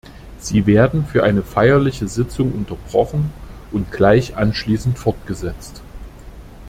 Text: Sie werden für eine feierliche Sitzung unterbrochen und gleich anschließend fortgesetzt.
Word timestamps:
Sie 0.39 0.65
werden 0.65 1.05
für 1.05 1.21
eine 1.23 1.43
feierliche 1.43 2.07
Sitzung 2.07 2.53
unterbrochen 2.53 3.31
und 3.71 3.91
gleich 3.91 4.35
anschließend 4.35 4.97
fortgesetzt. 4.97 5.83